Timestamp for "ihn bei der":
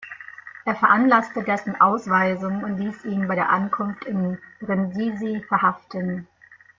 3.05-3.51